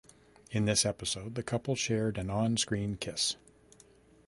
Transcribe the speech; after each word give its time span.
In 0.49 0.65
this 0.65 0.83
episode 0.83 1.35
the 1.35 1.43
couple 1.43 1.75
shared 1.75 2.17
an 2.17 2.31
on 2.31 2.57
screen 2.57 2.95
kiss. 2.97 3.35